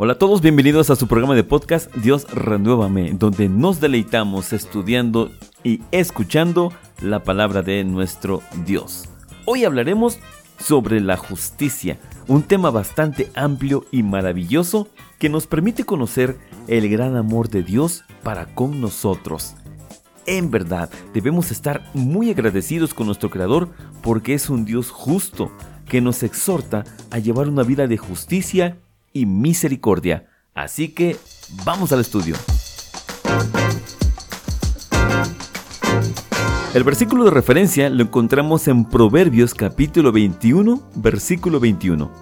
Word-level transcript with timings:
Hola 0.00 0.12
a 0.12 0.18
todos, 0.18 0.40
bienvenidos 0.40 0.90
a 0.90 0.96
su 0.96 1.08
programa 1.08 1.34
de 1.34 1.42
podcast 1.42 1.92
Dios 1.96 2.26
Renuévame, 2.32 3.14
donde 3.14 3.48
nos 3.48 3.80
deleitamos 3.80 4.52
estudiando 4.52 5.30
y 5.64 5.82
escuchando 5.90 6.72
la 7.02 7.24
palabra 7.24 7.62
de 7.62 7.82
nuestro 7.82 8.40
Dios. 8.64 9.08
Hoy 9.44 9.64
hablaremos 9.64 10.20
sobre 10.58 11.00
la 11.00 11.16
justicia, 11.16 11.98
un 12.28 12.44
tema 12.44 12.70
bastante 12.70 13.30
amplio 13.34 13.86
y 13.90 14.04
maravilloso 14.04 14.88
que 15.18 15.28
nos 15.28 15.46
permite 15.46 15.84
conocer 15.84 16.38
el 16.68 16.88
gran 16.88 17.16
amor 17.16 17.48
de 17.48 17.64
Dios 17.64 18.04
para 18.22 18.46
con 18.46 18.80
nosotros. 18.80 19.56
En 20.30 20.50
verdad, 20.50 20.90
debemos 21.14 21.50
estar 21.50 21.82
muy 21.94 22.30
agradecidos 22.30 22.92
con 22.92 23.06
nuestro 23.06 23.30
Creador 23.30 23.70
porque 24.02 24.34
es 24.34 24.50
un 24.50 24.66
Dios 24.66 24.90
justo 24.90 25.50
que 25.88 26.02
nos 26.02 26.22
exhorta 26.22 26.84
a 27.10 27.18
llevar 27.18 27.48
una 27.48 27.62
vida 27.62 27.86
de 27.86 27.96
justicia 27.96 28.76
y 29.14 29.24
misericordia. 29.24 30.26
Así 30.52 30.88
que 30.90 31.16
vamos 31.64 31.92
al 31.92 32.00
estudio. 32.00 32.36
El 36.74 36.84
versículo 36.84 37.24
de 37.24 37.30
referencia 37.30 37.88
lo 37.88 38.02
encontramos 38.02 38.68
en 38.68 38.84
Proverbios 38.84 39.54
capítulo 39.54 40.12
21, 40.12 40.90
versículo 40.96 41.58
21. 41.58 42.12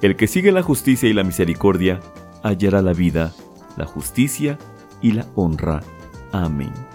El 0.00 0.14
que 0.14 0.28
sigue 0.28 0.52
la 0.52 0.62
justicia 0.62 1.08
y 1.08 1.12
la 1.12 1.24
misericordia 1.24 1.98
hallará 2.44 2.82
la 2.82 2.92
vida, 2.92 3.34
la 3.76 3.86
justicia 3.86 4.60
y 5.02 5.10
la 5.10 5.26
honra. 5.34 5.82
Amén. 6.30 6.89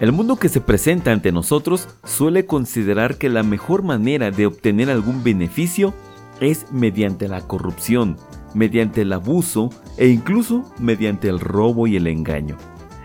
El 0.00 0.12
mundo 0.12 0.36
que 0.36 0.48
se 0.48 0.60
presenta 0.60 1.10
ante 1.10 1.32
nosotros 1.32 1.88
suele 2.04 2.46
considerar 2.46 3.18
que 3.18 3.28
la 3.28 3.42
mejor 3.42 3.82
manera 3.82 4.30
de 4.30 4.46
obtener 4.46 4.90
algún 4.90 5.24
beneficio 5.24 5.92
es 6.40 6.70
mediante 6.70 7.26
la 7.26 7.40
corrupción, 7.40 8.16
mediante 8.54 9.02
el 9.02 9.12
abuso 9.12 9.70
e 9.96 10.08
incluso 10.08 10.72
mediante 10.78 11.28
el 11.28 11.40
robo 11.40 11.88
y 11.88 11.96
el 11.96 12.06
engaño. 12.06 12.56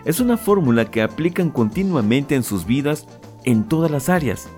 Es 0.04 0.20
una 0.20 0.36
fórmula 0.36 0.84
que 0.90 1.02
aplican 1.02 1.50
continuamente 1.50 2.36
en 2.36 2.44
sus 2.44 2.64
vidas 2.64 3.08
en 3.42 3.64
todas 3.64 3.90
las 3.90 4.08
áreas. 4.08 4.48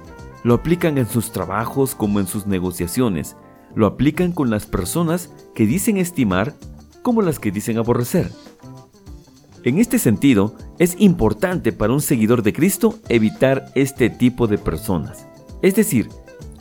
Lo 0.45 0.55
aplican 0.55 0.98
en 0.98 1.09
sus 1.09 1.33
trabajos 1.33 1.95
como 1.95 2.20
en 2.20 2.27
sus 2.27 2.47
negociaciones. 2.47 3.34
Lo 3.75 3.87
aplican 3.87 4.33
con 4.33 4.51
las 4.51 4.67
personas 4.67 5.33
que 5.55 5.67
dicen 5.67 5.97
estimar 5.97 6.55
como 7.03 7.23
las 7.23 7.39
que 7.39 7.51
dicen 7.51 7.79
aborrecer. 7.79 8.31
En 9.62 9.79
este 9.79 9.98
sentido, 9.98 10.55
es 10.79 10.97
importante 10.99 11.73
para 11.73 11.93
un 11.93 12.01
seguidor 12.01 12.43
de 12.43 12.53
Cristo 12.53 12.99
evitar 13.09 13.71
este 13.75 14.11
tipo 14.11 14.47
de 14.47 14.59
personas. 14.59 15.27
Es 15.63 15.75
decir, 15.75 16.09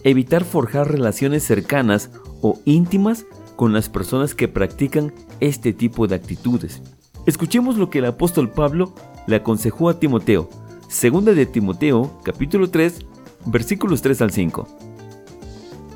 evitar 0.03 0.43
forjar 0.43 0.91
relaciones 0.91 1.43
cercanas 1.43 2.11
o 2.41 2.59
íntimas 2.65 3.25
con 3.55 3.73
las 3.73 3.89
personas 3.89 4.35
que 4.35 4.47
practican 4.47 5.13
este 5.39 5.73
tipo 5.73 6.07
de 6.07 6.15
actitudes. 6.15 6.81
Escuchemos 7.25 7.77
lo 7.77 7.89
que 7.89 7.99
el 7.99 8.05
apóstol 8.05 8.51
Pablo 8.51 8.93
le 9.27 9.37
aconsejó 9.37 9.89
a 9.89 9.99
Timoteo. 9.99 10.49
Segunda 10.87 11.33
de 11.33 11.45
Timoteo, 11.45 12.19
capítulo 12.23 12.69
3, 12.69 13.05
versículos 13.47 14.01
3 14.01 14.21
al 14.21 14.31
5. 14.31 14.67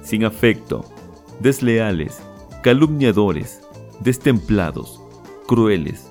Sin 0.04 0.26
afecto, 0.26 0.86
desleales, 1.40 2.20
calumniadores, 2.64 3.62
destemplados, 4.00 5.00
crueles, 5.48 6.09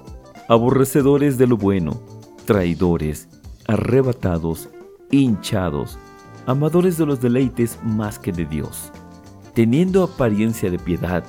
aborrecedores 0.49 1.37
de 1.37 1.47
lo 1.47 1.59
bueno, 1.59 2.01
traidores, 2.47 3.29
arrebatados, 3.67 4.71
hinchados, 5.11 5.99
amadores 6.47 6.97
de 6.97 7.05
los 7.05 7.21
deleites 7.21 7.79
más 7.85 8.19
que 8.19 8.33
de 8.33 8.47
Dios, 8.47 8.91
teniendo 9.55 10.03
apariencia 10.03 10.71
de 10.71 10.79
piedad, 10.79 11.23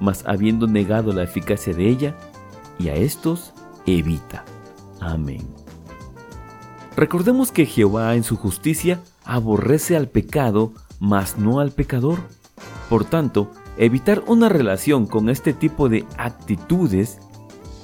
mas 0.00 0.24
habiendo 0.26 0.66
negado 0.66 1.12
la 1.12 1.22
eficacia 1.22 1.72
de 1.72 1.88
ella, 1.88 2.16
y 2.78 2.88
a 2.88 2.96
estos 2.96 3.54
evita. 3.86 4.44
Amén. 5.00 5.46
Recordemos 6.96 7.52
que 7.52 7.66
Jehová 7.66 8.16
en 8.16 8.24
su 8.24 8.36
justicia 8.36 9.00
aborrece 9.24 9.96
al 9.96 10.08
pecado, 10.08 10.72
mas 10.98 11.38
no 11.38 11.60
al 11.60 11.70
pecador. 11.70 12.18
Por 12.88 13.04
tanto, 13.04 13.50
evitar 13.76 14.24
una 14.26 14.48
relación 14.48 15.06
con 15.06 15.28
este 15.28 15.52
tipo 15.52 15.88
de 15.88 16.04
actitudes, 16.18 17.18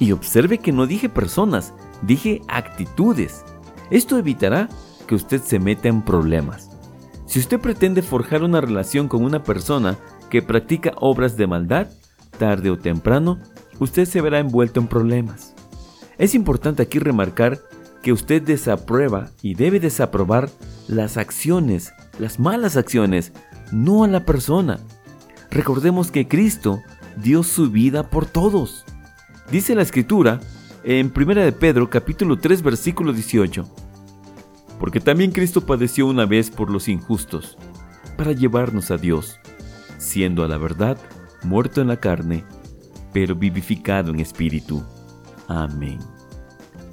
y 0.02 0.10
observe 0.10 0.58
que 0.58 0.72
no 0.72 0.88
dije 0.88 1.08
personas, 1.08 1.72
dije 2.02 2.40
actitudes. 2.48 3.44
Esto 3.88 4.18
evitará 4.18 4.68
que 5.06 5.14
usted 5.14 5.40
se 5.40 5.60
meta 5.60 5.86
en 5.86 6.02
problemas. 6.02 6.70
Si 7.24 7.38
usted 7.38 7.60
pretende 7.60 8.02
forjar 8.02 8.42
una 8.42 8.60
relación 8.60 9.06
con 9.06 9.22
una 9.22 9.44
persona 9.44 9.96
que 10.28 10.42
practica 10.42 10.92
obras 10.96 11.36
de 11.36 11.46
maldad, 11.46 11.86
tarde 12.36 12.70
o 12.70 12.78
temprano, 12.78 13.38
usted 13.78 14.04
se 14.04 14.20
verá 14.20 14.40
envuelto 14.40 14.80
en 14.80 14.88
problemas. 14.88 15.54
Es 16.18 16.34
importante 16.34 16.82
aquí 16.82 16.98
remarcar 16.98 17.60
que 18.02 18.12
usted 18.12 18.42
desaprueba 18.42 19.30
y 19.40 19.54
debe 19.54 19.78
desaprobar 19.78 20.50
las 20.88 21.16
acciones, 21.16 21.92
las 22.18 22.40
malas 22.40 22.76
acciones, 22.76 23.32
no 23.70 24.02
a 24.02 24.08
la 24.08 24.24
persona. 24.24 24.80
Recordemos 25.52 26.10
que 26.10 26.26
Cristo 26.26 26.80
dio 27.22 27.44
su 27.44 27.70
vida 27.70 28.10
por 28.10 28.26
todos. 28.26 28.84
Dice 29.50 29.74
la 29.74 29.82
escritura 29.82 30.40
en 30.84 31.12
1 31.14 31.34
de 31.34 31.52
Pedro 31.52 31.90
capítulo 31.90 32.38
3 32.38 32.62
versículo 32.62 33.12
18 33.12 33.82
porque 34.82 34.98
también 34.98 35.30
Cristo 35.30 35.64
padeció 35.64 36.08
una 36.08 36.26
vez 36.26 36.50
por 36.50 36.68
los 36.68 36.88
injustos, 36.88 37.56
para 38.16 38.32
llevarnos 38.32 38.90
a 38.90 38.96
Dios, 38.96 39.38
siendo 39.96 40.42
a 40.42 40.48
la 40.48 40.58
verdad 40.58 40.98
muerto 41.44 41.80
en 41.80 41.86
la 41.86 41.98
carne, 41.98 42.44
pero 43.12 43.36
vivificado 43.36 44.10
en 44.10 44.18
espíritu. 44.18 44.82
Amén. 45.46 46.00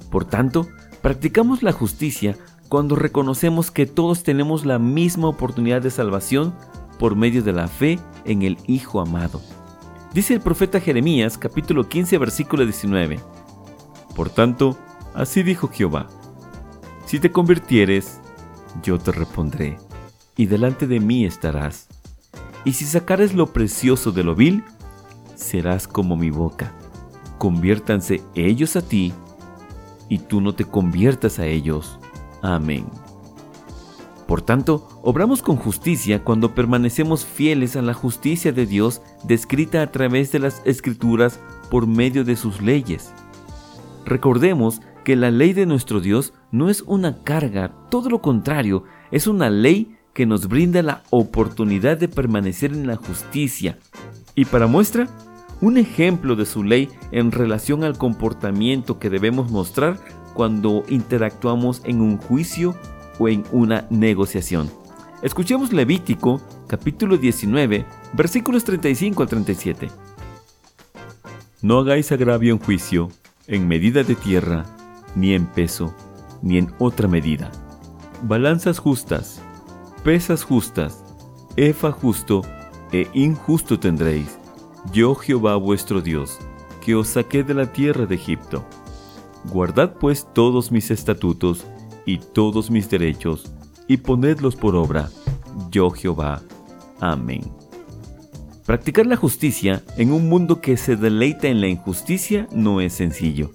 Por 0.08 0.24
tanto, 0.24 0.68
practicamos 1.02 1.64
la 1.64 1.72
justicia 1.72 2.36
cuando 2.68 2.94
reconocemos 2.94 3.72
que 3.72 3.86
todos 3.86 4.22
tenemos 4.22 4.64
la 4.64 4.78
misma 4.78 5.26
oportunidad 5.26 5.82
de 5.82 5.90
salvación 5.90 6.54
por 7.00 7.16
medio 7.16 7.42
de 7.42 7.54
la 7.54 7.66
fe 7.66 7.98
en 8.24 8.42
el 8.42 8.56
Hijo 8.68 9.00
amado. 9.00 9.42
Dice 10.12 10.34
el 10.34 10.40
profeta 10.40 10.80
Jeremías 10.80 11.38
capítulo 11.38 11.88
15 11.88 12.18
versículo 12.18 12.64
19. 12.64 13.20
Por 14.16 14.28
tanto, 14.28 14.76
así 15.14 15.44
dijo 15.44 15.68
Jehová, 15.68 16.08
si 17.06 17.20
te 17.20 17.30
convirtieres, 17.30 18.20
yo 18.82 18.98
te 18.98 19.12
repondré, 19.12 19.78
y 20.36 20.46
delante 20.46 20.88
de 20.88 20.98
mí 20.98 21.24
estarás. 21.24 21.86
Y 22.64 22.72
si 22.72 22.86
sacares 22.86 23.34
lo 23.34 23.52
precioso 23.52 24.10
de 24.10 24.24
lo 24.24 24.34
vil, 24.34 24.64
serás 25.36 25.86
como 25.86 26.16
mi 26.16 26.30
boca. 26.30 26.72
Conviértanse 27.38 28.20
ellos 28.34 28.74
a 28.74 28.82
ti, 28.82 29.14
y 30.08 30.18
tú 30.18 30.40
no 30.40 30.56
te 30.56 30.64
conviertas 30.64 31.38
a 31.38 31.46
ellos. 31.46 32.00
Amén. 32.42 32.84
Por 34.30 34.42
tanto, 34.42 34.86
obramos 35.02 35.42
con 35.42 35.56
justicia 35.56 36.22
cuando 36.22 36.54
permanecemos 36.54 37.26
fieles 37.26 37.74
a 37.74 37.82
la 37.82 37.94
justicia 37.94 38.52
de 38.52 38.64
Dios 38.64 39.02
descrita 39.24 39.82
a 39.82 39.90
través 39.90 40.30
de 40.30 40.38
las 40.38 40.62
escrituras 40.64 41.40
por 41.68 41.88
medio 41.88 42.22
de 42.22 42.36
sus 42.36 42.62
leyes. 42.62 43.12
Recordemos 44.06 44.82
que 45.02 45.16
la 45.16 45.32
ley 45.32 45.52
de 45.52 45.66
nuestro 45.66 45.98
Dios 46.00 46.32
no 46.52 46.70
es 46.70 46.82
una 46.82 47.24
carga, 47.24 47.72
todo 47.90 48.08
lo 48.08 48.22
contrario, 48.22 48.84
es 49.10 49.26
una 49.26 49.50
ley 49.50 49.96
que 50.14 50.26
nos 50.26 50.46
brinda 50.46 50.80
la 50.80 51.02
oportunidad 51.10 51.98
de 51.98 52.06
permanecer 52.06 52.72
en 52.72 52.86
la 52.86 52.94
justicia. 52.94 53.80
Y 54.36 54.44
para 54.44 54.68
muestra, 54.68 55.08
un 55.60 55.76
ejemplo 55.76 56.36
de 56.36 56.46
su 56.46 56.62
ley 56.62 56.88
en 57.10 57.32
relación 57.32 57.82
al 57.82 57.98
comportamiento 57.98 59.00
que 59.00 59.10
debemos 59.10 59.50
mostrar 59.50 59.98
cuando 60.34 60.84
interactuamos 60.88 61.82
en 61.84 62.00
un 62.00 62.16
juicio 62.16 62.76
o 63.20 63.28
en 63.28 63.44
una 63.52 63.86
negociación. 63.90 64.68
Escuchemos 65.22 65.72
Levítico 65.72 66.40
capítulo 66.66 67.18
19 67.18 67.84
versículos 68.14 68.64
35 68.64 69.22
al 69.22 69.28
37. 69.28 69.88
No 71.62 71.78
hagáis 71.78 72.10
agravio 72.10 72.54
en 72.54 72.58
juicio, 72.58 73.10
en 73.46 73.68
medida 73.68 74.02
de 74.02 74.14
tierra, 74.14 74.64
ni 75.14 75.34
en 75.34 75.44
peso, 75.44 75.94
ni 76.40 76.56
en 76.56 76.72
otra 76.78 77.06
medida. 77.06 77.52
Balanzas 78.22 78.78
justas, 78.78 79.42
pesas 80.02 80.42
justas, 80.42 81.04
efa 81.56 81.92
justo 81.92 82.42
e 82.92 83.08
injusto 83.12 83.78
tendréis. 83.78 84.38
Yo 84.94 85.14
Jehová 85.14 85.56
vuestro 85.56 86.00
Dios, 86.00 86.38
que 86.80 86.94
os 86.94 87.08
saqué 87.08 87.44
de 87.44 87.52
la 87.52 87.70
tierra 87.70 88.06
de 88.06 88.14
Egipto. 88.14 88.64
Guardad 89.52 89.92
pues 90.00 90.26
todos 90.32 90.72
mis 90.72 90.90
estatutos 90.90 91.66
y 92.06 92.18
todos 92.18 92.70
mis 92.70 92.88
derechos, 92.88 93.52
y 93.88 93.98
ponedlos 93.98 94.56
por 94.56 94.76
obra. 94.76 95.10
Yo 95.70 95.90
Jehová. 95.90 96.42
Amén. 97.00 97.42
Practicar 98.66 99.06
la 99.06 99.16
justicia 99.16 99.82
en 99.96 100.12
un 100.12 100.28
mundo 100.28 100.60
que 100.60 100.76
se 100.76 100.96
deleita 100.96 101.48
en 101.48 101.60
la 101.60 101.66
injusticia 101.66 102.46
no 102.52 102.80
es 102.80 102.92
sencillo. 102.92 103.50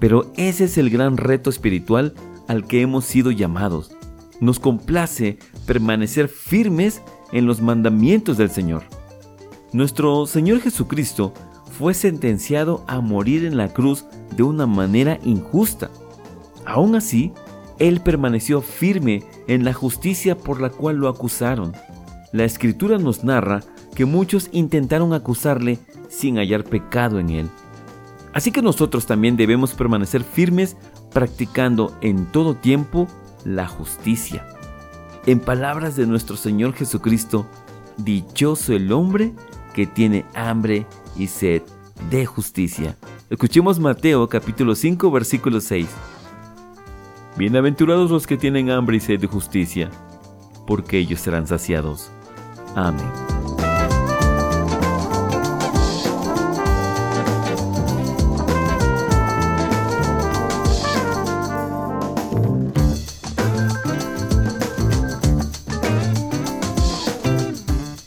Pero 0.00 0.32
ese 0.36 0.64
es 0.64 0.78
el 0.78 0.90
gran 0.90 1.16
reto 1.16 1.50
espiritual 1.50 2.14
al 2.48 2.66
que 2.66 2.80
hemos 2.80 3.04
sido 3.04 3.30
llamados. 3.30 3.92
Nos 4.40 4.58
complace 4.58 5.38
permanecer 5.66 6.28
firmes 6.28 7.02
en 7.32 7.46
los 7.46 7.60
mandamientos 7.60 8.36
del 8.36 8.50
Señor. 8.50 8.82
Nuestro 9.72 10.26
Señor 10.26 10.60
Jesucristo 10.60 11.34
fue 11.78 11.94
sentenciado 11.94 12.84
a 12.88 13.00
morir 13.00 13.44
en 13.44 13.56
la 13.56 13.68
cruz 13.68 14.06
de 14.36 14.42
una 14.42 14.66
manera 14.66 15.18
injusta. 15.24 15.90
Aún 16.64 16.96
así, 16.96 17.32
Él 17.78 18.00
permaneció 18.00 18.60
firme 18.60 19.22
en 19.46 19.64
la 19.64 19.72
justicia 19.72 20.36
por 20.36 20.60
la 20.60 20.70
cual 20.70 20.96
lo 20.96 21.08
acusaron. 21.08 21.72
La 22.32 22.44
escritura 22.44 22.98
nos 22.98 23.24
narra 23.24 23.60
que 23.94 24.04
muchos 24.04 24.48
intentaron 24.52 25.12
acusarle 25.12 25.78
sin 26.08 26.36
hallar 26.36 26.64
pecado 26.64 27.18
en 27.18 27.30
Él. 27.30 27.48
Así 28.32 28.52
que 28.52 28.62
nosotros 28.62 29.06
también 29.06 29.36
debemos 29.36 29.74
permanecer 29.74 30.22
firmes 30.22 30.76
practicando 31.12 31.96
en 32.00 32.26
todo 32.26 32.54
tiempo 32.54 33.08
la 33.44 33.66
justicia. 33.66 34.46
En 35.26 35.40
palabras 35.40 35.96
de 35.96 36.06
nuestro 36.06 36.36
Señor 36.36 36.74
Jesucristo, 36.74 37.46
dichoso 37.96 38.72
el 38.72 38.92
hombre 38.92 39.32
que 39.74 39.86
tiene 39.86 40.24
hambre 40.34 40.86
y 41.16 41.26
sed 41.28 41.62
de 42.10 42.26
justicia. 42.26 42.96
Escuchemos 43.30 43.78
Mateo 43.78 44.28
capítulo 44.28 44.74
5 44.74 45.10
versículo 45.10 45.60
6. 45.60 45.86
Bienaventurados 47.38 48.10
los 48.10 48.26
que 48.26 48.36
tienen 48.36 48.68
hambre 48.68 48.96
y 48.96 49.00
sed 49.00 49.20
de 49.20 49.28
justicia, 49.28 49.92
porque 50.66 50.98
ellos 50.98 51.20
serán 51.20 51.46
saciados. 51.46 52.10
Amén. 52.74 53.06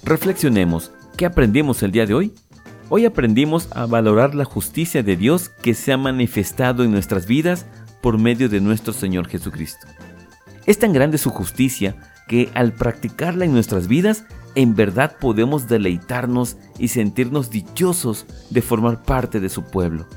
Reflexionemos, 0.03 0.91
¿qué 1.15 1.25
aprendimos 1.25 1.81
el 1.83 1.93
día 1.93 2.05
de 2.05 2.13
hoy? 2.13 2.33
Hoy 2.89 3.05
aprendimos 3.05 3.69
a 3.71 3.85
valorar 3.85 4.35
la 4.35 4.43
justicia 4.43 5.01
de 5.01 5.15
Dios 5.15 5.47
que 5.47 5.73
se 5.73 5.93
ha 5.93 5.97
manifestado 5.97 6.83
en 6.83 6.91
nuestras 6.91 7.25
vidas 7.25 7.65
por 8.01 8.17
medio 8.17 8.49
de 8.49 8.61
nuestro 8.61 8.93
Señor 8.93 9.27
Jesucristo. 9.27 9.87
Es 10.65 10.79
tan 10.79 10.93
grande 10.93 11.17
su 11.17 11.29
justicia 11.29 11.95
que 12.27 12.49
al 12.53 12.73
practicarla 12.73 13.45
en 13.45 13.53
nuestras 13.53 13.87
vidas, 13.87 14.25
en 14.55 14.75
verdad 14.75 15.17
podemos 15.19 15.67
deleitarnos 15.67 16.57
y 16.77 16.89
sentirnos 16.89 17.49
dichosos 17.49 18.25
de 18.49 18.61
formar 18.61 19.03
parte 19.03 19.39
de 19.39 19.49
su 19.49 19.63
pueblo. 19.63 20.07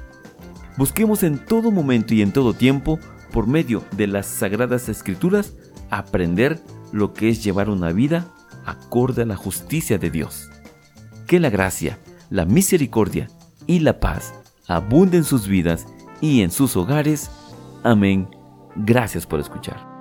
Busquemos 0.77 1.23
en 1.23 1.39
todo 1.39 1.71
momento 1.71 2.15
y 2.15 2.23
en 2.23 2.33
todo 2.33 2.53
tiempo, 2.53 2.99
por 3.33 3.47
medio 3.47 3.85
de 3.97 4.07
las 4.07 4.27
sagradas 4.27 4.89
escrituras, 4.89 5.55
aprender 5.91 6.61
lo 6.93 7.13
que 7.13 7.29
es 7.29 7.45
llevar 7.45 7.71
una 7.71 7.93
vida 7.93 8.29
acorde 8.65 9.23
a 9.23 9.27
la 9.27 9.37
justicia 9.37 9.99
de 9.99 10.11
Dios. 10.11 10.51
Que 11.27 11.41
la 11.41 11.51
gracia, 11.51 11.99
la 12.31 12.45
misericordia 12.45 13.29
y 13.67 13.81
la 13.81 14.01
paz 14.01 14.35
abunden 14.67 15.21
en 15.21 15.25
sus 15.25 15.47
vidas 15.47 15.87
y 16.21 16.43
en 16.43 16.51
sus 16.51 16.77
hogares. 16.77 17.31
Amén. 17.85 18.29
Gracias 18.77 19.27
por 19.27 19.39
escuchar. 19.39 19.94